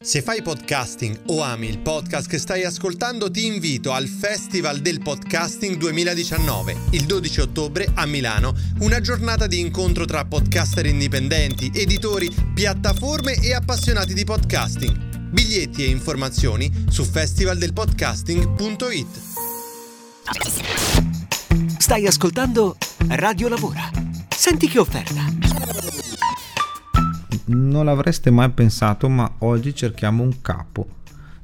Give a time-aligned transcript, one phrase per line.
[0.00, 5.00] Se fai podcasting o ami il podcast che stai ascoltando, ti invito al Festival del
[5.00, 12.30] Podcasting 2019, il 12 ottobre a Milano, una giornata di incontro tra podcaster indipendenti, editori,
[12.54, 15.30] piattaforme e appassionati di podcasting.
[15.30, 19.20] Biglietti e informazioni su festivaldelpodcasting.it.
[21.76, 22.76] Stai ascoltando
[23.08, 23.90] Radio Lavora.
[24.28, 25.47] Senti che offerta.
[27.48, 30.86] Non l'avreste mai pensato, ma oggi cerchiamo un capo,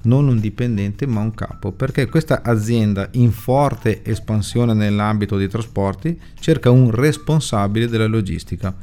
[0.02, 6.18] non un dipendente, ma un capo, perché questa azienda in forte espansione nell'ambito dei trasporti
[6.38, 8.74] cerca un responsabile della logistica.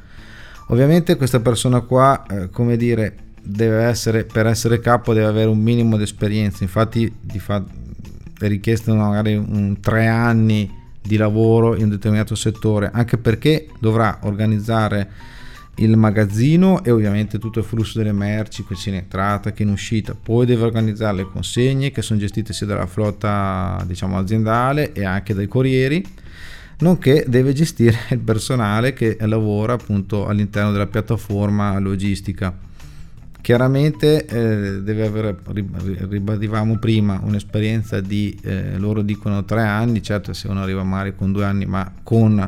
[0.67, 5.59] Ovviamente questa persona qua, eh, come dire, deve essere per essere capo deve avere un
[5.59, 7.63] minimo di esperienza, infatti di fa,
[8.39, 14.19] è richiesto magari un tre anni di lavoro in un determinato settore, anche perché dovrà
[14.21, 15.09] organizzare
[15.75, 19.69] il magazzino e ovviamente tutto il flusso delle merci che sia in entrata che in
[19.69, 20.15] uscita.
[20.21, 25.33] Poi deve organizzare le consegne che sono gestite sia dalla flotta diciamo aziendale e anche
[25.33, 26.05] dai corrieri
[26.81, 32.69] nonché deve gestire il personale che lavora appunto all'interno della piattaforma logistica.
[33.41, 40.47] Chiaramente eh, deve avere ribadivamo prima un'esperienza di eh, loro dicono tre anni certo se
[40.47, 42.47] uno arriva magari con due anni ma con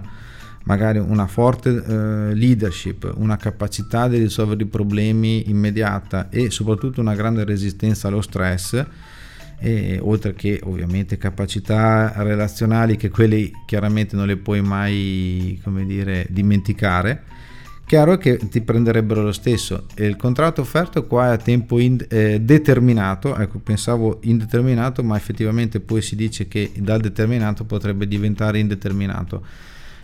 [0.64, 7.16] magari una forte eh, leadership, una capacità di risolvere i problemi immediata e soprattutto una
[7.16, 8.86] grande resistenza allo stress,
[9.60, 17.24] e, oltre che ovviamente capacità relazionali che quelle chiaramente non le puoi mai dire, dimenticare.
[17.86, 19.88] Chiaro che ti prenderebbero lo stesso.
[19.96, 25.16] E il contratto offerto qua è a tempo in, eh, determinato, ecco pensavo indeterminato ma
[25.16, 29.46] effettivamente poi si dice che dal determinato potrebbe diventare indeterminato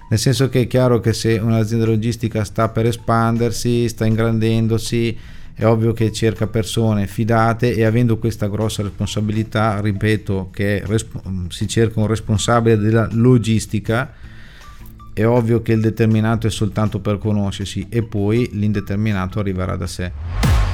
[0.09, 5.17] nel senso che è chiaro che se un'azienda logistica sta per espandersi, sta ingrandendosi,
[5.53, 11.67] è ovvio che cerca persone fidate e avendo questa grossa responsabilità, ripeto che resp- si
[11.67, 14.13] cerca un responsabile della logistica,
[15.13, 20.11] è ovvio che il determinato è soltanto per conoscersi e poi l'indeterminato arriverà da sé.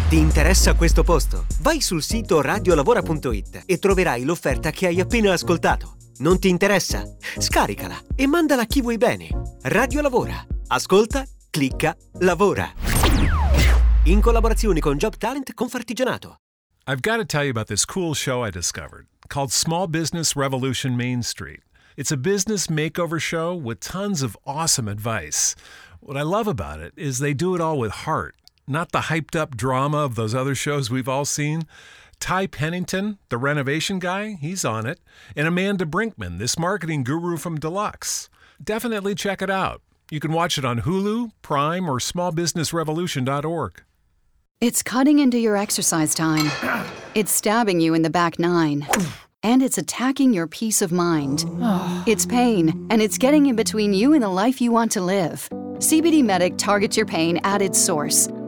[0.07, 1.46] Ti interessa questo posto?
[1.62, 5.96] Vai sul sito radiolavora.it e troverai l'offerta che hai appena ascoltato.
[6.18, 7.03] Non ti interessa?
[7.38, 9.28] Scaricala e mandala a chi vuoi bene.
[9.64, 10.46] Radio Lavora.
[10.68, 12.72] Ascolta, clicca, lavora.
[14.06, 16.38] In collaborazione con Job Talent Confartigianato.
[16.88, 20.96] I've got to tell you about this cool show I discovered called Small Business Revolution
[20.96, 21.62] Main Street.
[21.98, 25.56] It's a business makeover show with tons of awesome advice.
[26.00, 28.36] What I love about it is they do it all with heart,
[28.68, 31.64] not the hyped up drama of those other shows we've all seen.
[32.20, 35.00] Ty Pennington, the renovation guy, he's on it,
[35.36, 38.30] and Amanda Brinkman, this marketing guru from Deluxe.
[38.64, 39.81] Definitely check it out.
[40.12, 43.84] You can watch it on Hulu, Prime, or smallbusinessrevolution.org.
[44.62, 46.50] It's cutting into your exercise time.
[47.16, 48.86] It's stabbing you in the back nine.
[49.42, 51.46] And it's attacking your peace of mind.
[52.08, 55.47] It's pain, and it's getting in between you and the life you want to live.
[55.78, 58.28] CBD Medic targets your pain at its source